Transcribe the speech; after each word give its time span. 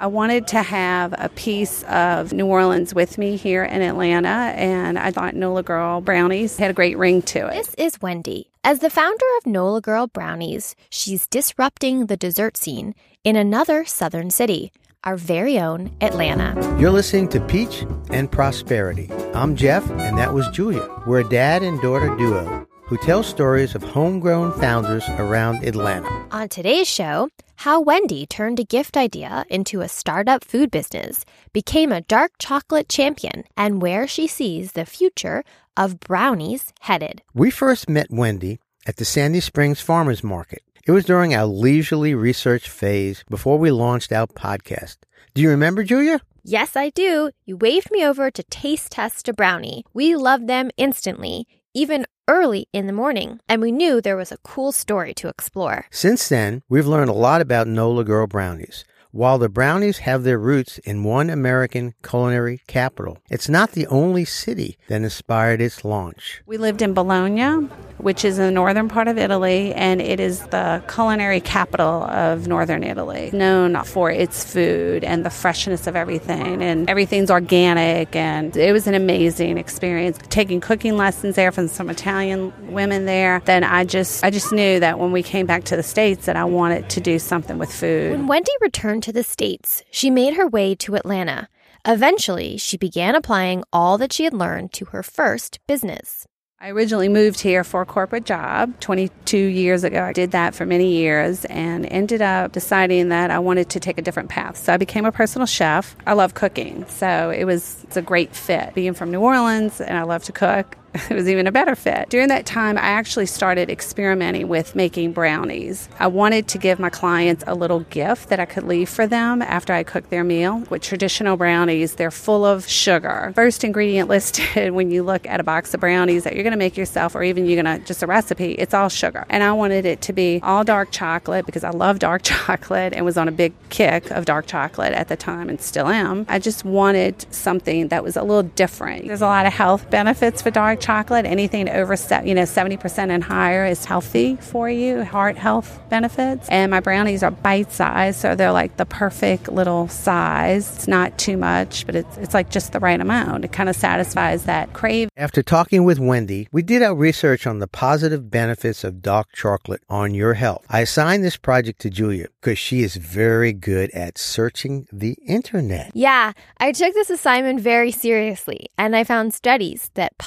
I 0.00 0.06
wanted 0.06 0.46
to 0.48 0.62
have 0.62 1.12
a 1.18 1.28
piece 1.28 1.82
of 1.82 2.32
New 2.32 2.46
Orleans 2.46 2.94
with 2.94 3.18
me 3.18 3.34
here 3.34 3.64
in 3.64 3.82
Atlanta, 3.82 4.28
and 4.28 4.96
I 4.96 5.10
thought 5.10 5.34
Nola 5.34 5.64
Girl 5.64 6.00
Brownies 6.00 6.56
had 6.56 6.70
a 6.70 6.72
great 6.72 6.96
ring 6.96 7.20
to 7.22 7.48
it. 7.48 7.54
This 7.54 7.74
is 7.74 8.00
Wendy. 8.00 8.48
As 8.62 8.78
the 8.78 8.90
founder 8.90 9.24
of 9.38 9.46
Nola 9.46 9.80
Girl 9.80 10.06
Brownies, 10.06 10.76
she's 10.88 11.26
disrupting 11.26 12.06
the 12.06 12.16
dessert 12.16 12.56
scene 12.56 12.94
in 13.24 13.34
another 13.34 13.84
southern 13.84 14.30
city, 14.30 14.70
our 15.02 15.16
very 15.16 15.58
own 15.58 15.90
Atlanta. 16.00 16.54
You're 16.78 16.92
listening 16.92 17.28
to 17.30 17.40
Peach 17.40 17.84
and 18.10 18.30
Prosperity. 18.30 19.10
I'm 19.34 19.56
Jeff, 19.56 19.90
and 19.90 20.16
that 20.16 20.32
was 20.32 20.46
Julia. 20.50 20.88
We're 21.08 21.26
a 21.26 21.28
dad 21.28 21.64
and 21.64 21.80
daughter 21.80 22.14
duo 22.14 22.68
who 22.88 22.96
tell 22.96 23.22
stories 23.22 23.74
of 23.74 23.82
homegrown 23.82 24.50
founders 24.58 25.04
around 25.18 25.62
Atlanta. 25.62 26.08
On 26.30 26.48
today's 26.48 26.88
show, 26.88 27.28
how 27.56 27.80
Wendy 27.80 28.24
turned 28.24 28.58
a 28.58 28.64
gift 28.64 28.96
idea 28.96 29.44
into 29.50 29.82
a 29.82 29.88
startup 29.88 30.42
food 30.42 30.70
business, 30.70 31.26
became 31.52 31.92
a 31.92 32.00
dark 32.00 32.32
chocolate 32.38 32.88
champion, 32.88 33.44
and 33.58 33.82
where 33.82 34.06
she 34.06 34.26
sees 34.26 34.72
the 34.72 34.86
future 34.86 35.44
of 35.76 36.00
brownies 36.00 36.72
headed. 36.80 37.20
We 37.34 37.50
first 37.50 37.90
met 37.90 38.06
Wendy 38.10 38.58
at 38.86 38.96
the 38.96 39.04
Sandy 39.04 39.40
Springs 39.40 39.82
Farmers 39.82 40.24
Market. 40.24 40.62
It 40.86 40.92
was 40.92 41.04
during 41.04 41.34
our 41.34 41.44
leisurely 41.44 42.14
research 42.14 42.70
phase 42.70 43.22
before 43.28 43.58
we 43.58 43.70
launched 43.70 44.12
our 44.12 44.26
podcast. 44.26 44.96
Do 45.34 45.42
you 45.42 45.50
remember, 45.50 45.84
Julia? 45.84 46.22
Yes, 46.42 46.74
I 46.74 46.88
do. 46.88 47.32
You 47.44 47.58
waved 47.58 47.90
me 47.90 48.06
over 48.06 48.30
to 48.30 48.42
taste 48.44 48.92
test 48.92 49.28
a 49.28 49.34
brownie. 49.34 49.84
We 49.92 50.16
loved 50.16 50.48
them 50.48 50.70
instantly 50.78 51.46
even 51.74 52.04
early 52.28 52.68
in 52.72 52.86
the 52.86 52.92
morning, 52.92 53.40
and 53.48 53.60
we 53.60 53.72
knew 53.72 54.00
there 54.00 54.16
was 54.16 54.30
a 54.30 54.38
cool 54.44 54.70
story 54.70 55.14
to 55.14 55.28
explore. 55.28 55.86
Since 55.90 56.28
then, 56.28 56.62
we've 56.68 56.86
learned 56.86 57.10
a 57.10 57.14
lot 57.14 57.40
about 57.40 57.66
Nola 57.66 58.04
Girl 58.04 58.26
brownies. 58.26 58.84
While 59.10 59.38
the 59.38 59.48
brownies 59.48 59.98
have 59.98 60.22
their 60.22 60.38
roots 60.38 60.76
in 60.78 61.02
one 61.02 61.30
American 61.30 61.94
culinary 62.02 62.60
capital, 62.66 63.18
it's 63.30 63.48
not 63.48 63.72
the 63.72 63.86
only 63.86 64.26
city 64.26 64.76
that 64.88 65.00
inspired 65.00 65.62
its 65.62 65.82
launch. 65.82 66.42
We 66.44 66.58
lived 66.58 66.82
in 66.82 66.92
Bologna, 66.92 67.68
which 67.98 68.24
is 68.24 68.38
in 68.38 68.44
the 68.44 68.50
northern 68.50 68.88
part 68.88 69.08
of 69.08 69.18
Italy, 69.18 69.74
and 69.74 70.00
it 70.00 70.20
is 70.20 70.40
the 70.46 70.82
culinary 70.88 71.40
capital 71.40 72.04
of 72.04 72.48
northern 72.48 72.82
Italy, 72.82 73.30
known 73.32 73.82
for 73.84 74.10
its 74.10 74.50
food 74.52 75.04
and 75.04 75.24
the 75.24 75.30
freshness 75.30 75.86
of 75.86 75.96
everything, 75.96 76.62
and 76.62 76.88
everything's 76.88 77.30
organic. 77.30 78.14
And 78.16 78.56
it 78.56 78.72
was 78.72 78.86
an 78.86 78.94
amazing 78.94 79.58
experience. 79.58 80.18
Taking 80.28 80.60
cooking 80.60 80.96
lessons 80.96 81.36
there 81.36 81.52
from 81.52 81.68
some 81.68 81.90
Italian 81.90 82.52
women 82.72 83.06
there, 83.06 83.40
then 83.44 83.64
I 83.64 83.84
just 83.84 84.24
I 84.24 84.30
just 84.30 84.52
knew 84.52 84.80
that 84.80 84.98
when 84.98 85.12
we 85.12 85.22
came 85.22 85.46
back 85.46 85.64
to 85.64 85.76
the 85.76 85.82
states 85.82 86.26
that 86.26 86.36
I 86.36 86.44
wanted 86.44 86.88
to 86.90 87.00
do 87.00 87.18
something 87.18 87.58
with 87.58 87.72
food. 87.72 88.12
When 88.12 88.26
Wendy 88.26 88.52
returned 88.60 89.02
to 89.04 89.12
the 89.12 89.22
states, 89.22 89.82
she 89.90 90.10
made 90.10 90.34
her 90.34 90.46
way 90.46 90.74
to 90.76 90.94
Atlanta. 90.94 91.48
Eventually, 91.84 92.56
she 92.58 92.76
began 92.76 93.14
applying 93.14 93.64
all 93.72 93.98
that 93.98 94.12
she 94.12 94.24
had 94.24 94.34
learned 94.34 94.72
to 94.74 94.86
her 94.86 95.02
first 95.02 95.58
business. 95.66 96.26
I 96.60 96.70
originally 96.70 97.08
moved 97.08 97.40
here 97.40 97.62
for 97.62 97.82
a 97.82 97.86
corporate 97.86 98.24
job 98.24 98.80
22 98.80 99.36
years 99.36 99.84
ago. 99.84 100.02
I 100.02 100.12
did 100.12 100.32
that 100.32 100.56
for 100.56 100.66
many 100.66 100.96
years 100.96 101.44
and 101.44 101.86
ended 101.86 102.20
up 102.20 102.50
deciding 102.50 103.10
that 103.10 103.30
I 103.30 103.38
wanted 103.38 103.70
to 103.70 103.78
take 103.78 103.96
a 103.96 104.02
different 104.02 104.28
path. 104.28 104.56
So 104.56 104.72
I 104.74 104.76
became 104.76 105.04
a 105.04 105.12
personal 105.12 105.46
chef. 105.46 105.94
I 106.04 106.14
love 106.14 106.34
cooking, 106.34 106.84
so 106.88 107.30
it 107.30 107.44
was 107.44 107.84
it's 107.84 107.96
a 107.96 108.02
great 108.02 108.34
fit. 108.34 108.74
Being 108.74 108.94
from 108.94 109.12
New 109.12 109.20
Orleans 109.20 109.80
and 109.80 109.96
I 109.96 110.02
love 110.02 110.24
to 110.24 110.32
cook, 110.32 110.76
it 111.10 111.14
was 111.14 111.28
even 111.28 111.46
a 111.46 111.52
better 111.52 111.74
fit. 111.74 112.08
During 112.08 112.28
that 112.28 112.46
time, 112.46 112.78
I 112.78 112.82
actually 112.82 113.26
started 113.26 113.68
experimenting 113.70 114.48
with 114.48 114.74
making 114.74 115.12
brownies. 115.12 115.88
I 115.98 116.06
wanted 116.06 116.48
to 116.48 116.58
give 116.58 116.78
my 116.78 116.90
clients 116.90 117.44
a 117.46 117.54
little 117.54 117.80
gift 117.80 118.30
that 118.30 118.40
I 118.40 118.46
could 118.46 118.64
leave 118.64 118.88
for 118.88 119.06
them 119.06 119.42
after 119.42 119.72
I 119.72 119.82
cooked 119.82 120.10
their 120.10 120.24
meal. 120.24 120.64
With 120.70 120.82
traditional 120.82 121.36
brownies, 121.36 121.94
they're 121.94 122.10
full 122.10 122.44
of 122.44 122.66
sugar. 122.68 123.32
First 123.34 123.64
ingredient 123.64 124.08
listed 124.18 124.72
when 124.72 124.90
you 124.90 125.02
look 125.02 125.26
at 125.26 125.40
a 125.40 125.44
box 125.44 125.74
of 125.74 125.80
brownies 125.80 126.24
that 126.24 126.34
you're 126.34 126.42
going 126.42 126.52
to 126.52 126.58
make 126.58 126.76
yourself 126.76 127.14
or 127.14 127.22
even 127.22 127.46
you're 127.46 127.62
going 127.62 127.80
to 127.80 127.84
just 127.86 128.02
a 128.02 128.06
recipe, 128.06 128.52
it's 128.52 128.72
all 128.72 128.88
sugar. 128.88 129.26
And 129.28 129.42
I 129.42 129.52
wanted 129.52 129.84
it 129.84 130.00
to 130.02 130.12
be 130.12 130.40
all 130.42 130.64
dark 130.64 130.90
chocolate 130.90 131.44
because 131.46 131.64
I 131.64 131.70
love 131.70 131.98
dark 131.98 132.22
chocolate 132.24 132.94
and 132.94 133.04
was 133.04 133.18
on 133.18 133.28
a 133.28 133.32
big 133.32 133.52
kick 133.68 134.10
of 134.10 134.24
dark 134.24 134.46
chocolate 134.46 134.92
at 134.92 135.08
the 135.08 135.16
time 135.16 135.48
and 135.48 135.60
still 135.60 135.88
am. 135.88 136.24
I 136.28 136.38
just 136.38 136.64
wanted 136.64 137.26
something 137.32 137.88
that 137.88 138.02
was 138.02 138.16
a 138.16 138.22
little 138.22 138.42
different. 138.42 139.06
There's 139.06 139.22
a 139.22 139.26
lot 139.26 139.46
of 139.46 139.52
health 139.52 139.90
benefits 139.90 140.40
for 140.40 140.50
dark 140.50 140.77
chocolate. 140.80 141.26
Anything 141.26 141.68
over 141.68 141.94
you 142.24 142.34
know 142.34 142.42
70% 142.42 143.10
and 143.10 143.24
higher 143.24 143.64
is 143.66 143.84
healthy 143.84 144.36
for 144.36 144.68
you, 144.70 145.04
heart 145.04 145.36
health 145.36 145.80
benefits. 145.88 146.48
And 146.48 146.70
my 146.70 146.80
brownies 146.80 147.22
are 147.22 147.30
bite 147.30 147.72
sized, 147.72 148.20
so 148.20 148.34
they're 148.34 148.52
like 148.52 148.76
the 148.76 148.86
perfect 148.86 149.48
little 149.48 149.88
size. 149.88 150.76
It's 150.76 150.88
not 150.88 151.18
too 151.18 151.36
much, 151.36 151.86
but 151.86 151.94
it's 151.94 152.16
it's 152.18 152.34
like 152.34 152.50
just 152.50 152.72
the 152.72 152.80
right 152.80 153.00
amount. 153.00 153.44
It 153.44 153.52
kind 153.52 153.68
of 153.68 153.76
satisfies 153.76 154.44
that 154.44 154.72
crave. 154.72 155.08
After 155.16 155.42
talking 155.42 155.84
with 155.84 155.98
Wendy, 155.98 156.48
we 156.52 156.62
did 156.62 156.82
our 156.82 156.94
research 156.94 157.46
on 157.46 157.58
the 157.58 157.66
positive 157.66 158.30
benefits 158.30 158.84
of 158.84 159.02
dark 159.02 159.28
chocolate 159.32 159.82
on 159.88 160.14
your 160.14 160.34
health. 160.34 160.64
I 160.68 160.80
assigned 160.80 161.24
this 161.24 161.36
project 161.36 161.80
to 161.82 161.90
Julia 161.90 162.28
because 162.40 162.58
she 162.58 162.82
is 162.82 162.96
very 162.96 163.52
good 163.52 163.90
at 163.90 164.18
searching 164.18 164.86
the 164.92 165.16
internet. 165.26 165.90
Yeah, 165.94 166.32
I 166.58 166.72
took 166.72 166.94
this 166.94 167.10
assignment 167.10 167.60
very 167.60 167.90
seriously, 167.90 168.70
and 168.76 168.94
I 168.94 169.04
found 169.04 169.34
studies 169.34 169.90
that 169.94 170.18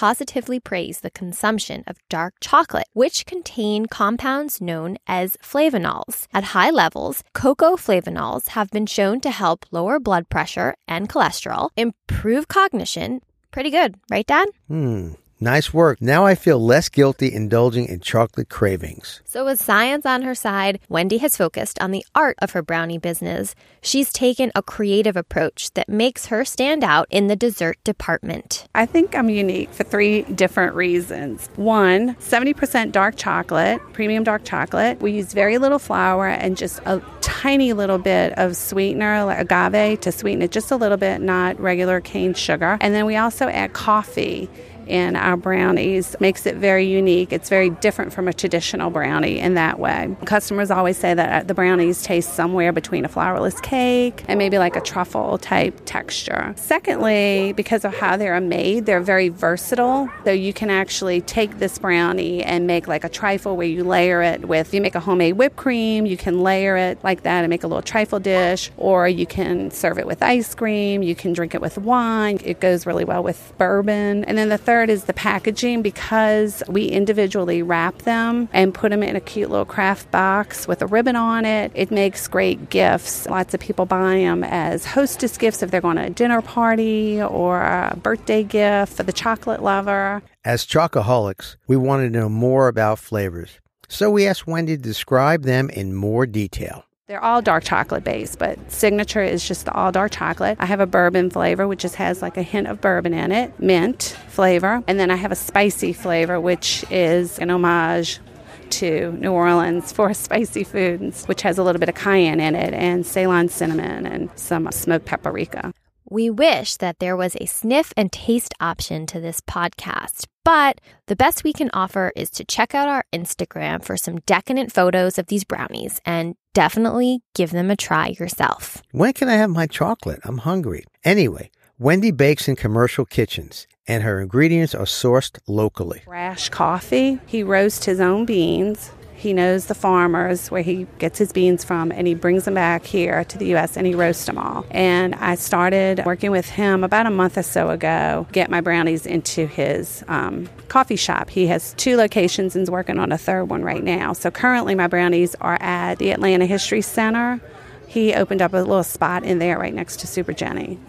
praise 0.59 1.01
the 1.01 1.11
consumption 1.11 1.83
of 1.87 1.97
dark 2.09 2.35
chocolate, 2.39 2.87
which 2.93 3.25
contain 3.25 3.85
compounds 3.85 4.61
known 4.61 4.97
as 5.07 5.37
flavonols. 5.43 6.27
At 6.33 6.55
high 6.55 6.69
levels, 6.69 7.23
cocoa 7.33 7.75
flavonols 7.75 8.49
have 8.49 8.69
been 8.71 8.85
shown 8.85 9.21
to 9.21 9.29
help 9.29 9.65
lower 9.71 9.99
blood 9.99 10.29
pressure 10.29 10.75
and 10.87 11.09
cholesterol, 11.09 11.69
improve 11.75 12.47
cognition. 12.47 13.21
Pretty 13.51 13.69
good, 13.69 13.95
right, 14.09 14.25
Dad? 14.25 14.47
Hmm. 14.67 15.13
Nice 15.43 15.73
work. 15.73 15.99
Now 15.99 16.23
I 16.23 16.35
feel 16.35 16.63
less 16.63 16.87
guilty 16.87 17.33
indulging 17.33 17.87
in 17.87 17.99
chocolate 18.01 18.47
cravings. 18.47 19.21
So, 19.25 19.43
with 19.43 19.59
science 19.59 20.05
on 20.05 20.21
her 20.21 20.35
side, 20.35 20.79
Wendy 20.87 21.17
has 21.17 21.35
focused 21.35 21.81
on 21.81 21.89
the 21.89 22.05
art 22.13 22.37
of 22.43 22.51
her 22.51 22.61
brownie 22.61 22.99
business. 22.99 23.55
She's 23.81 24.13
taken 24.13 24.51
a 24.53 24.61
creative 24.61 25.17
approach 25.17 25.73
that 25.73 25.89
makes 25.89 26.27
her 26.27 26.45
stand 26.45 26.83
out 26.83 27.07
in 27.09 27.25
the 27.25 27.35
dessert 27.35 27.83
department. 27.83 28.67
I 28.75 28.85
think 28.85 29.15
I'm 29.15 29.31
unique 29.31 29.73
for 29.73 29.83
three 29.83 30.21
different 30.21 30.75
reasons. 30.75 31.49
One, 31.55 32.13
70% 32.17 32.91
dark 32.91 33.15
chocolate, 33.15 33.81
premium 33.93 34.23
dark 34.23 34.43
chocolate. 34.45 35.01
We 35.01 35.13
use 35.13 35.33
very 35.33 35.57
little 35.57 35.79
flour 35.79 36.27
and 36.27 36.55
just 36.55 36.81
a 36.85 37.01
tiny 37.21 37.73
little 37.73 37.97
bit 37.97 38.33
of 38.37 38.55
sweetener, 38.55 39.23
like 39.23 39.39
agave, 39.39 40.01
to 40.01 40.11
sweeten 40.11 40.43
it 40.43 40.51
just 40.51 40.69
a 40.69 40.75
little 40.75 40.97
bit, 40.97 41.19
not 41.19 41.59
regular 41.59 41.99
cane 41.99 42.35
sugar. 42.35 42.77
And 42.79 42.93
then 42.93 43.07
we 43.07 43.15
also 43.15 43.47
add 43.47 43.73
coffee 43.73 44.47
in 44.87 45.15
our 45.15 45.37
brownies 45.37 46.15
makes 46.19 46.45
it 46.45 46.55
very 46.55 46.85
unique. 46.85 47.31
It's 47.31 47.49
very 47.49 47.69
different 47.69 48.13
from 48.13 48.27
a 48.27 48.33
traditional 48.33 48.89
brownie 48.89 49.39
in 49.39 49.55
that 49.55 49.79
way. 49.79 50.15
Customers 50.25 50.71
always 50.71 50.97
say 50.97 51.13
that 51.13 51.43
uh, 51.43 51.45
the 51.45 51.53
brownies 51.53 52.03
taste 52.03 52.33
somewhere 52.33 52.71
between 52.71 53.05
a 53.05 53.09
flourless 53.09 53.61
cake 53.61 54.23
and 54.27 54.37
maybe 54.37 54.57
like 54.57 54.75
a 54.75 54.81
truffle 54.81 55.37
type 55.37 55.79
texture. 55.85 56.53
Secondly, 56.57 57.53
because 57.53 57.85
of 57.85 57.95
how 57.95 58.17
they're 58.17 58.39
made, 58.41 58.85
they're 58.85 59.01
very 59.01 59.29
versatile. 59.29 60.09
So 60.25 60.31
you 60.31 60.53
can 60.53 60.69
actually 60.69 61.21
take 61.21 61.59
this 61.59 61.77
brownie 61.77 62.43
and 62.43 62.67
make 62.67 62.87
like 62.87 63.03
a 63.03 63.09
trifle 63.09 63.55
where 63.57 63.67
you 63.67 63.83
layer 63.83 64.21
it 64.21 64.47
with, 64.47 64.73
you 64.73 64.81
make 64.81 64.95
a 64.95 64.99
homemade 64.99 65.35
whipped 65.37 65.57
cream, 65.57 66.05
you 66.05 66.17
can 66.17 66.41
layer 66.41 66.75
it 66.77 67.03
like 67.03 67.23
that 67.23 67.43
and 67.43 67.49
make 67.49 67.63
a 67.63 67.67
little 67.67 67.81
trifle 67.81 68.19
dish, 68.19 68.71
or 68.77 69.07
you 69.07 69.25
can 69.25 69.71
serve 69.71 69.97
it 69.99 70.07
with 70.07 70.21
ice 70.23 70.55
cream, 70.55 71.03
you 71.03 71.15
can 71.15 71.33
drink 71.33 71.53
it 71.53 71.61
with 71.61 71.77
wine. 71.77 72.39
It 72.43 72.59
goes 72.59 72.85
really 72.85 73.05
well 73.05 73.23
with 73.23 73.53
bourbon. 73.57 74.23
And 74.25 74.37
then 74.37 74.49
the 74.49 74.57
third 74.57 74.70
is 74.89 75.05
the 75.05 75.13
packaging 75.13 75.81
because 75.81 76.63
we 76.67 76.85
individually 76.85 77.61
wrap 77.61 77.97
them 77.99 78.49
and 78.53 78.73
put 78.73 78.91
them 78.91 79.03
in 79.03 79.15
a 79.15 79.19
cute 79.19 79.49
little 79.49 79.65
craft 79.65 80.11
box 80.11 80.67
with 80.67 80.81
a 80.81 80.87
ribbon 80.87 81.15
on 81.15 81.45
it. 81.45 81.71
It 81.75 81.91
makes 81.91 82.27
great 82.27 82.69
gifts. 82.69 83.27
Lots 83.27 83.53
of 83.53 83.59
people 83.59 83.85
buy 83.85 84.15
them 84.15 84.43
as 84.43 84.85
hostess 84.85 85.37
gifts 85.37 85.63
if 85.63 85.71
they're 85.71 85.81
going 85.81 85.97
to 85.97 86.03
a 86.03 86.09
dinner 86.09 86.41
party 86.41 87.21
or 87.21 87.61
a 87.61 87.97
birthday 88.01 88.43
gift 88.43 88.93
for 88.93 89.03
the 89.03 89.13
chocolate 89.13 89.61
lover. 89.61 90.21
As 90.43 90.65
chocoholics, 90.65 91.55
we 91.67 91.77
wanted 91.77 92.11
to 92.11 92.19
know 92.19 92.29
more 92.29 92.67
about 92.67 92.99
flavors. 92.99 93.59
So 93.87 94.09
we 94.09 94.25
asked 94.25 94.47
Wendy 94.47 94.77
to 94.77 94.81
describe 94.81 95.43
them 95.43 95.69
in 95.69 95.93
more 95.93 96.25
detail. 96.25 96.85
They're 97.11 97.21
all 97.21 97.41
dark 97.41 97.65
chocolate 97.65 98.05
based, 98.05 98.39
but 98.39 98.71
signature 98.71 99.21
is 99.21 99.45
just 99.45 99.65
the 99.65 99.73
all 99.73 99.91
dark 99.91 100.13
chocolate. 100.13 100.55
I 100.61 100.65
have 100.65 100.79
a 100.79 100.85
bourbon 100.85 101.29
flavor, 101.29 101.67
which 101.67 101.81
just 101.81 101.95
has 101.95 102.21
like 102.21 102.37
a 102.37 102.41
hint 102.41 102.67
of 102.67 102.79
bourbon 102.79 103.13
in 103.13 103.33
it, 103.33 103.59
mint 103.59 104.15
flavor. 104.29 104.81
And 104.87 104.97
then 104.97 105.11
I 105.11 105.17
have 105.17 105.29
a 105.29 105.35
spicy 105.35 105.91
flavor, 105.91 106.39
which 106.39 106.85
is 106.89 107.37
an 107.39 107.49
homage 107.49 108.21
to 108.69 109.11
New 109.19 109.33
Orleans 109.33 109.91
for 109.91 110.13
spicy 110.13 110.63
foods, 110.63 111.25
which 111.25 111.41
has 111.41 111.57
a 111.57 111.63
little 111.63 111.81
bit 111.81 111.89
of 111.89 111.95
cayenne 111.95 112.39
in 112.39 112.55
it 112.55 112.73
and 112.73 113.05
Ceylon 113.05 113.49
cinnamon 113.49 114.05
and 114.05 114.29
some 114.37 114.71
smoked 114.71 115.05
paprika. 115.05 115.73
We 116.11 116.29
wish 116.29 116.75
that 116.77 116.99
there 116.99 117.15
was 117.15 117.37
a 117.39 117.45
sniff 117.45 117.93
and 117.95 118.11
taste 118.11 118.53
option 118.59 119.05
to 119.05 119.21
this 119.21 119.39
podcast, 119.39 120.27
but 120.43 120.81
the 121.07 121.15
best 121.15 121.45
we 121.45 121.53
can 121.53 121.69
offer 121.71 122.11
is 122.17 122.29
to 122.31 122.43
check 122.43 122.75
out 122.75 122.89
our 122.89 123.05
Instagram 123.13 123.81
for 123.81 123.95
some 123.95 124.19
decadent 124.25 124.73
photos 124.73 125.17
of 125.17 125.27
these 125.27 125.45
brownies 125.45 126.01
and 126.05 126.35
definitely 126.53 127.21
give 127.33 127.51
them 127.51 127.71
a 127.71 127.77
try 127.77 128.09
yourself. 128.19 128.83
When 128.91 129.13
can 129.13 129.29
I 129.29 129.35
have 129.35 129.51
my 129.51 129.67
chocolate? 129.67 130.19
I'm 130.25 130.39
hungry. 130.39 130.83
Anyway, 131.05 131.49
Wendy 131.79 132.11
bakes 132.11 132.49
in 132.49 132.57
commercial 132.57 133.05
kitchens, 133.05 133.65
and 133.87 134.03
her 134.03 134.19
ingredients 134.19 134.75
are 134.75 134.83
sourced 134.83 135.39
locally. 135.47 136.01
Brash 136.03 136.49
coffee. 136.49 137.21
He 137.25 137.41
roasts 137.41 137.85
his 137.85 138.01
own 138.01 138.25
beans. 138.25 138.91
He 139.21 139.33
knows 139.33 139.67
the 139.67 139.75
farmers 139.75 140.49
where 140.49 140.63
he 140.63 140.87
gets 140.97 141.19
his 141.19 141.31
beans 141.31 141.63
from 141.63 141.91
and 141.91 142.07
he 142.07 142.15
brings 142.15 142.45
them 142.45 142.55
back 142.55 142.83
here 142.83 143.23
to 143.25 143.37
the 143.37 143.53
US 143.53 143.77
and 143.77 143.85
he 143.85 143.93
roasts 143.93 144.25
them 144.25 144.39
all. 144.39 144.65
And 144.71 145.13
I 145.13 145.35
started 145.35 146.01
working 146.07 146.31
with 146.31 146.49
him 146.49 146.83
about 146.83 147.05
a 147.05 147.11
month 147.11 147.37
or 147.37 147.43
so 147.43 147.69
ago, 147.69 148.25
get 148.31 148.49
my 148.49 148.61
brownies 148.61 149.05
into 149.05 149.45
his 149.45 150.03
um, 150.07 150.49
coffee 150.69 150.95
shop. 150.95 151.29
He 151.29 151.45
has 151.47 151.75
two 151.75 151.97
locations 151.97 152.55
and 152.55 152.63
is 152.63 152.71
working 152.71 152.97
on 152.97 153.11
a 153.11 153.17
third 153.17 153.43
one 153.43 153.61
right 153.63 153.83
now. 153.83 154.13
So 154.13 154.31
currently 154.31 154.73
my 154.73 154.87
brownies 154.87 155.35
are 155.35 155.59
at 155.61 155.99
the 155.99 156.09
Atlanta 156.09 156.47
History 156.47 156.81
Center. 156.81 157.39
He 157.85 158.15
opened 158.15 158.41
up 158.41 158.53
a 158.53 158.57
little 158.57 158.83
spot 158.83 159.23
in 159.23 159.37
there 159.37 159.59
right 159.59 159.73
next 159.73 159.99
to 159.99 160.07
Super 160.07 160.33
Jenny. 160.33 160.79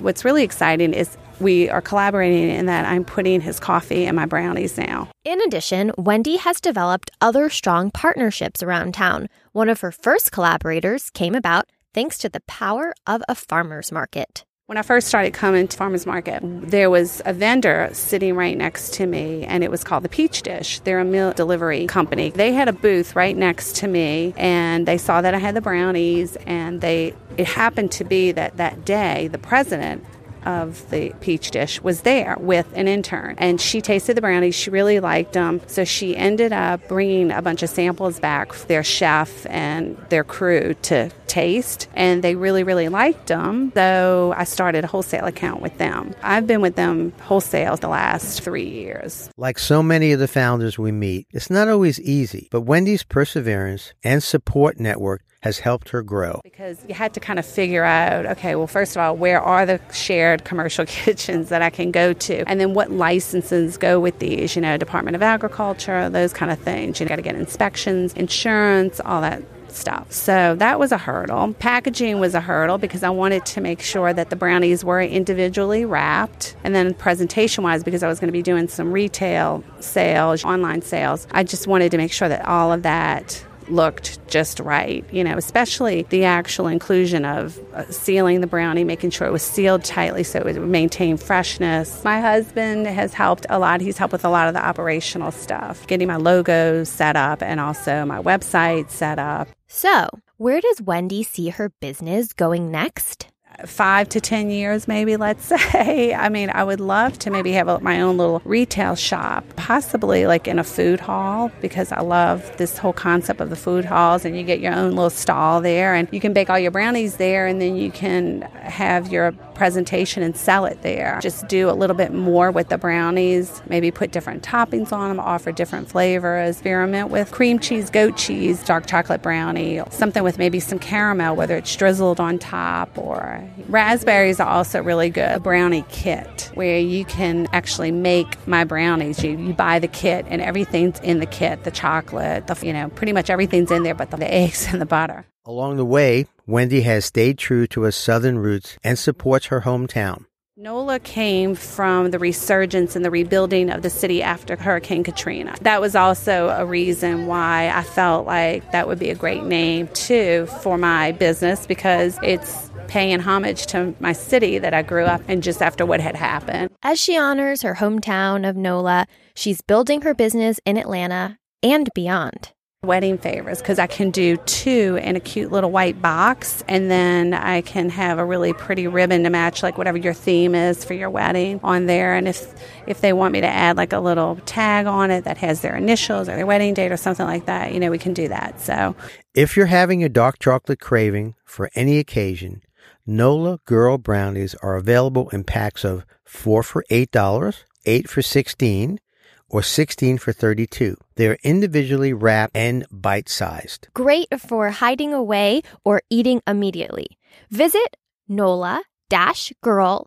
What's 0.00 0.26
really 0.26 0.44
exciting 0.44 0.92
is 0.92 1.16
we 1.40 1.68
are 1.68 1.80
collaborating 1.80 2.50
in 2.50 2.66
that 2.66 2.84
I'm 2.84 3.04
putting 3.04 3.40
his 3.40 3.60
coffee 3.60 4.04
in 4.04 4.14
my 4.14 4.26
brownies 4.26 4.76
now. 4.76 5.08
In 5.24 5.40
addition, 5.42 5.92
Wendy 5.96 6.36
has 6.36 6.60
developed 6.60 7.10
other 7.20 7.50
strong 7.50 7.90
partnerships 7.90 8.62
around 8.62 8.94
town. 8.94 9.28
One 9.52 9.68
of 9.68 9.80
her 9.80 9.92
first 9.92 10.32
collaborators 10.32 11.10
came 11.10 11.34
about 11.34 11.68
thanks 11.94 12.18
to 12.18 12.28
the 12.28 12.40
power 12.40 12.94
of 13.06 13.22
a 13.28 13.34
farmer's 13.34 13.90
market. 13.92 14.44
When 14.68 14.76
I 14.76 14.82
first 14.82 15.08
started 15.08 15.32
coming 15.32 15.66
to 15.66 15.76
farmers 15.78 16.04
market, 16.04 16.42
there 16.42 16.90
was 16.90 17.22
a 17.24 17.32
vendor 17.32 17.88
sitting 17.94 18.36
right 18.36 18.54
next 18.54 18.92
to 18.94 19.06
me, 19.06 19.44
and 19.44 19.64
it 19.64 19.70
was 19.70 19.82
called 19.82 20.02
the 20.02 20.10
PeachDish. 20.10 20.84
They're 20.84 20.98
a 20.98 21.06
meal 21.06 21.32
delivery 21.32 21.86
company. 21.86 22.32
They 22.32 22.52
had 22.52 22.68
a 22.68 22.74
booth 22.74 23.16
right 23.16 23.34
next 23.34 23.76
to 23.76 23.88
me, 23.88 24.34
and 24.36 24.86
they 24.86 24.98
saw 24.98 25.22
that 25.22 25.32
I 25.32 25.38
had 25.38 25.56
the 25.56 25.62
brownies, 25.62 26.36
and 26.44 26.82
they 26.82 27.14
it 27.38 27.46
happened 27.46 27.92
to 27.92 28.04
be 28.04 28.30
that 28.32 28.58
that 28.58 28.84
day 28.84 29.28
the 29.28 29.38
president 29.38 30.04
of 30.48 30.88
the 30.88 31.10
PeachDish 31.20 31.82
was 31.82 32.00
there 32.00 32.36
with 32.40 32.66
an 32.74 32.88
intern. 32.88 33.34
And 33.36 33.60
she 33.60 33.82
tasted 33.82 34.16
the 34.16 34.22
brownies 34.22 34.54
she 34.54 34.70
really 34.70 34.98
liked 34.98 35.34
them 35.34 35.60
so 35.66 35.84
she 35.84 36.16
ended 36.16 36.52
up 36.52 36.88
bringing 36.88 37.30
a 37.30 37.42
bunch 37.42 37.62
of 37.62 37.68
samples 37.68 38.18
back 38.18 38.54
for 38.54 38.66
their 38.66 38.82
chef 38.82 39.44
and 39.46 39.98
their 40.08 40.24
crew 40.24 40.74
to 40.82 41.10
taste. 41.26 41.88
And 41.94 42.24
they 42.24 42.34
really 42.34 42.62
really 42.64 42.88
liked 42.88 43.26
them 43.26 43.70
so 43.74 44.32
i 44.36 44.44
started 44.44 44.84
a 44.84 44.86
wholesale 44.86 45.26
account 45.26 45.60
with 45.60 45.76
them. 45.76 46.14
I've 46.22 46.46
been 46.46 46.62
with 46.62 46.76
them 46.76 47.12
wholesale 47.20 47.76
the 47.76 47.88
last 47.88 48.40
three 48.40 48.68
years. 48.68 49.30
Like 49.36 49.58
so 49.58 49.82
many 49.82 50.12
of 50.12 50.18
the 50.18 50.28
founders 50.28 50.78
we 50.78 50.92
meet 50.92 51.26
it's 51.30 51.50
not 51.50 51.68
always 51.68 52.00
easy. 52.00 52.48
But 52.50 52.62
wendy's 52.62 53.02
perseverance 53.02 53.92
and 54.02 54.22
support 54.22 54.80
network 54.80 55.22
has 55.42 55.58
helped 55.58 55.90
her 55.90 56.02
grow. 56.02 56.40
Because 56.42 56.84
you 56.88 56.94
had 56.94 57.14
to 57.14 57.20
kind 57.20 57.38
of 57.38 57.46
figure 57.46 57.84
out 57.84 58.26
okay, 58.26 58.54
well, 58.56 58.66
first 58.66 58.96
of 58.96 59.02
all, 59.02 59.16
where 59.16 59.40
are 59.40 59.66
the 59.66 59.80
shared 59.92 60.44
commercial 60.44 60.84
kitchens 60.86 61.48
that 61.48 61.62
I 61.62 61.70
can 61.70 61.90
go 61.90 62.12
to? 62.12 62.48
And 62.48 62.60
then 62.60 62.74
what 62.74 62.90
licenses 62.90 63.76
go 63.76 64.00
with 64.00 64.18
these? 64.18 64.56
You 64.56 64.62
know, 64.62 64.76
Department 64.76 65.14
of 65.14 65.22
Agriculture, 65.22 66.08
those 66.10 66.32
kind 66.32 66.50
of 66.50 66.58
things. 66.58 67.00
You 67.00 67.06
got 67.06 67.16
to 67.16 67.22
get 67.22 67.36
inspections, 67.36 68.12
insurance, 68.14 69.00
all 69.04 69.20
that 69.20 69.42
stuff. 69.70 70.10
So 70.12 70.54
that 70.56 70.78
was 70.78 70.92
a 70.92 70.98
hurdle. 70.98 71.54
Packaging 71.54 72.18
was 72.18 72.34
a 72.34 72.40
hurdle 72.40 72.78
because 72.78 73.02
I 73.02 73.10
wanted 73.10 73.46
to 73.46 73.60
make 73.60 73.80
sure 73.80 74.12
that 74.12 74.30
the 74.30 74.36
brownies 74.36 74.84
were 74.84 75.00
individually 75.00 75.84
wrapped. 75.84 76.56
And 76.64 76.74
then 76.74 76.94
presentation 76.94 77.64
wise, 77.64 77.84
because 77.84 78.02
I 78.02 78.08
was 78.08 78.18
going 78.18 78.28
to 78.28 78.32
be 78.32 78.42
doing 78.42 78.68
some 78.68 78.92
retail 78.92 79.62
sales, 79.80 80.44
online 80.44 80.82
sales, 80.82 81.26
I 81.30 81.44
just 81.44 81.66
wanted 81.66 81.90
to 81.92 81.96
make 81.96 82.12
sure 82.12 82.28
that 82.28 82.44
all 82.46 82.72
of 82.72 82.82
that 82.82 83.44
looked 83.70 84.26
just 84.28 84.60
right, 84.60 85.04
you 85.12 85.24
know, 85.24 85.36
especially 85.36 86.02
the 86.10 86.24
actual 86.24 86.66
inclusion 86.66 87.24
of 87.24 87.58
uh, 87.74 87.84
sealing 87.90 88.40
the 88.40 88.46
brownie, 88.46 88.84
making 88.84 89.10
sure 89.10 89.26
it 89.26 89.32
was 89.32 89.42
sealed 89.42 89.84
tightly 89.84 90.22
so 90.22 90.38
it 90.38 90.44
would 90.44 90.60
maintain 90.60 91.16
freshness. 91.16 92.02
My 92.04 92.20
husband 92.20 92.86
has 92.86 93.14
helped 93.14 93.46
a 93.50 93.58
lot. 93.58 93.80
He's 93.80 93.98
helped 93.98 94.12
with 94.12 94.24
a 94.24 94.30
lot 94.30 94.48
of 94.48 94.54
the 94.54 94.64
operational 94.64 95.30
stuff, 95.30 95.86
getting 95.86 96.08
my 96.08 96.16
logos 96.16 96.88
set 96.88 97.16
up 97.16 97.42
and 97.42 97.60
also 97.60 98.04
my 98.04 98.20
website 98.20 98.90
set 98.90 99.18
up. 99.18 99.48
So, 99.66 100.08
where 100.36 100.60
does 100.60 100.80
Wendy 100.80 101.22
see 101.22 101.48
her 101.50 101.70
business 101.80 102.32
going 102.32 102.70
next? 102.70 103.28
Five 103.66 104.08
to 104.10 104.20
10 104.20 104.50
years, 104.50 104.86
maybe, 104.88 105.16
let's 105.16 105.44
say. 105.72 106.14
I 106.14 106.28
mean, 106.28 106.50
I 106.50 106.64
would 106.64 106.80
love 106.80 107.18
to 107.20 107.30
maybe 107.30 107.52
have 107.52 107.68
a, 107.68 107.80
my 107.80 108.00
own 108.00 108.16
little 108.16 108.40
retail 108.44 108.94
shop, 108.94 109.44
possibly 109.56 110.26
like 110.26 110.46
in 110.46 110.58
a 110.58 110.64
food 110.64 111.00
hall, 111.00 111.50
because 111.60 111.92
I 111.92 112.00
love 112.00 112.56
this 112.56 112.78
whole 112.78 112.92
concept 112.92 113.40
of 113.40 113.50
the 113.50 113.56
food 113.56 113.84
halls. 113.84 114.24
And 114.24 114.36
you 114.36 114.42
get 114.42 114.60
your 114.60 114.74
own 114.74 114.90
little 114.90 115.10
stall 115.10 115.60
there, 115.60 115.94
and 115.94 116.08
you 116.12 116.20
can 116.20 116.32
bake 116.32 116.50
all 116.50 116.58
your 116.58 116.70
brownies 116.70 117.16
there, 117.16 117.46
and 117.46 117.60
then 117.60 117.76
you 117.76 117.90
can 117.90 118.42
have 118.42 119.10
your 119.10 119.32
presentation 119.58 120.22
and 120.22 120.36
sell 120.36 120.64
it 120.64 120.80
there. 120.82 121.18
Just 121.20 121.48
do 121.48 121.68
a 121.68 121.72
little 121.72 121.96
bit 121.96 122.14
more 122.14 122.50
with 122.50 122.68
the 122.68 122.78
brownies, 122.78 123.60
maybe 123.68 123.90
put 123.90 124.12
different 124.12 124.42
toppings 124.42 124.92
on 124.92 125.08
them, 125.10 125.20
offer 125.20 125.52
different 125.52 125.88
flavors, 125.88 126.56
experiment 126.56 127.10
with 127.10 127.30
cream 127.32 127.58
cheese, 127.58 127.90
goat 127.90 128.16
cheese, 128.16 128.64
dark 128.64 128.86
chocolate 128.86 129.20
brownie, 129.20 129.80
something 129.90 130.22
with 130.22 130.38
maybe 130.38 130.60
some 130.60 130.78
caramel, 130.78 131.34
whether 131.36 131.56
it's 131.56 131.74
drizzled 131.74 132.20
on 132.20 132.38
top 132.38 132.96
or 132.96 133.42
Raspberries 133.68 134.40
are 134.40 134.48
also 134.48 134.82
really 134.82 135.10
good. 135.10 135.36
A 135.36 135.40
brownie 135.40 135.84
kit 135.88 136.50
where 136.54 136.78
you 136.78 137.04
can 137.04 137.48
actually 137.52 137.90
make 137.90 138.46
my 138.46 138.64
brownies. 138.64 139.22
You, 139.22 139.36
you 139.36 139.52
buy 139.52 139.78
the 139.78 139.88
kit 139.88 140.24
and 140.28 140.40
everything's 140.40 141.00
in 141.00 141.18
the 141.18 141.26
kit 141.26 141.64
the 141.64 141.70
chocolate, 141.70 142.46
the, 142.46 142.66
you 142.66 142.72
know, 142.72 142.88
pretty 142.90 143.12
much 143.12 143.28
everything's 143.28 143.70
in 143.70 143.82
there 143.82 143.94
but 143.94 144.10
the, 144.10 144.16
the 144.16 144.32
eggs 144.32 144.68
and 144.70 144.80
the 144.80 144.86
butter. 144.86 145.26
Along 145.48 145.78
the 145.78 145.84
way, 145.86 146.26
Wendy 146.46 146.82
has 146.82 147.06
stayed 147.06 147.38
true 147.38 147.66
to 147.68 147.80
her 147.84 147.90
southern 147.90 148.38
roots 148.38 148.76
and 148.84 148.98
supports 148.98 149.46
her 149.46 149.62
hometown. 149.62 150.26
NOLA 150.58 150.98
came 150.98 151.54
from 151.54 152.10
the 152.10 152.18
resurgence 152.18 152.94
and 152.94 153.02
the 153.02 153.10
rebuilding 153.10 153.70
of 153.70 153.80
the 153.80 153.88
city 153.88 154.22
after 154.22 154.56
Hurricane 154.56 155.04
Katrina. 155.04 155.54
That 155.62 155.80
was 155.80 155.96
also 155.96 156.50
a 156.50 156.66
reason 156.66 157.26
why 157.26 157.72
I 157.74 157.82
felt 157.82 158.26
like 158.26 158.72
that 158.72 158.88
would 158.88 158.98
be 158.98 159.08
a 159.08 159.14
great 159.14 159.42
name 159.42 159.88
too 159.94 160.44
for 160.60 160.76
my 160.76 161.12
business 161.12 161.64
because 161.64 162.18
it's 162.22 162.70
paying 162.86 163.20
homage 163.20 163.64
to 163.68 163.94
my 164.00 164.12
city 164.12 164.58
that 164.58 164.74
I 164.74 164.82
grew 164.82 165.04
up 165.04 165.26
in 165.30 165.40
just 165.40 165.62
after 165.62 165.86
what 165.86 166.00
had 166.00 166.14
happened. 166.14 166.72
As 166.82 167.00
she 167.00 167.16
honors 167.16 167.62
her 167.62 167.76
hometown 167.76 168.46
of 168.46 168.54
NOLA, 168.54 169.06
she's 169.34 169.62
building 169.62 170.02
her 170.02 170.12
business 170.12 170.60
in 170.66 170.76
Atlanta 170.76 171.38
and 171.62 171.88
beyond 171.94 172.52
wedding 172.84 173.18
favors 173.18 173.58
because 173.58 173.80
I 173.80 173.88
can 173.88 174.12
do 174.12 174.36
two 174.36 175.00
in 175.02 175.16
a 175.16 175.20
cute 175.20 175.50
little 175.50 175.72
white 175.72 176.00
box 176.00 176.62
and 176.68 176.88
then 176.88 177.34
I 177.34 177.60
can 177.60 177.90
have 177.90 178.20
a 178.20 178.24
really 178.24 178.52
pretty 178.52 178.86
ribbon 178.86 179.24
to 179.24 179.30
match 179.30 179.64
like 179.64 179.76
whatever 179.76 179.98
your 179.98 180.14
theme 180.14 180.54
is 180.54 180.84
for 180.84 180.94
your 180.94 181.10
wedding 181.10 181.58
on 181.64 181.86
there. 181.86 182.14
And 182.14 182.28
if 182.28 182.54
if 182.86 183.00
they 183.00 183.12
want 183.12 183.32
me 183.32 183.40
to 183.40 183.48
add 183.48 183.76
like 183.76 183.92
a 183.92 183.98
little 183.98 184.36
tag 184.46 184.86
on 184.86 185.10
it 185.10 185.24
that 185.24 185.38
has 185.38 185.60
their 185.60 185.74
initials 185.74 186.28
or 186.28 186.36
their 186.36 186.46
wedding 186.46 186.72
date 186.72 186.92
or 186.92 186.96
something 186.96 187.26
like 187.26 187.46
that 187.46 187.74
you 187.74 187.80
know 187.80 187.90
we 187.90 187.98
can 187.98 188.14
do 188.14 188.28
that. 188.28 188.60
So 188.60 188.94
if 189.34 189.56
you're 189.56 189.66
having 189.66 190.04
a 190.04 190.08
dark 190.08 190.38
chocolate 190.38 190.78
craving 190.78 191.34
for 191.44 191.70
any 191.74 191.98
occasion 191.98 192.62
NOLA 193.08 193.58
Girl 193.64 193.98
Brownies 193.98 194.54
are 194.62 194.76
available 194.76 195.30
in 195.30 195.42
packs 195.42 195.84
of 195.84 196.06
4 196.26 196.62
for 196.62 196.84
$8, 196.90 197.64
8 197.86 198.08
for 198.08 198.22
16, 198.22 199.00
or 199.48 199.62
16 199.62 200.18
for 200.18 200.32
32. 200.32 200.96
They're 201.16 201.38
individually 201.42 202.12
wrapped 202.12 202.56
and 202.56 202.86
bite-sized. 202.90 203.88
Great 203.94 204.28
for 204.38 204.70
hiding 204.70 205.14
away 205.14 205.62
or 205.84 206.02
eating 206.10 206.42
immediately. 206.46 207.18
Visit 207.50 207.96
NOLA-girl- 208.28 210.06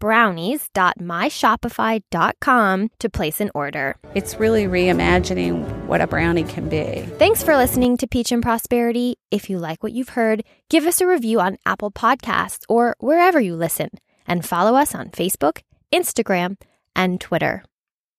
brownies.myshopify.com 0.00 2.90
to 2.98 3.08
place 3.08 3.40
an 3.40 3.50
order. 3.54 3.96
It's 4.14 4.38
really 4.38 4.64
reimagining 4.64 5.86
what 5.86 6.02
a 6.02 6.06
brownie 6.06 6.44
can 6.44 6.68
be. 6.68 7.00
Thanks 7.18 7.42
for 7.42 7.56
listening 7.56 7.96
to 7.96 8.06
Peach 8.06 8.30
and 8.30 8.42
Prosperity. 8.42 9.16
If 9.30 9.48
you 9.48 9.58
like 9.58 9.82
what 9.82 9.92
you've 9.92 10.10
heard, 10.10 10.44
give 10.68 10.84
us 10.84 11.00
a 11.00 11.06
review 11.06 11.40
on 11.40 11.56
Apple 11.64 11.90
Podcasts 11.90 12.64
or 12.68 12.96
wherever 13.00 13.40
you 13.40 13.56
listen, 13.56 13.88
and 14.26 14.44
follow 14.44 14.76
us 14.76 14.94
on 14.94 15.08
Facebook, 15.08 15.62
Instagram, 15.90 16.58
and 16.94 17.18
Twitter. 17.18 17.64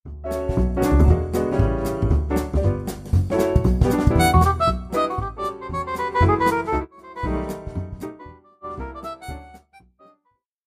Música 0.06 0.95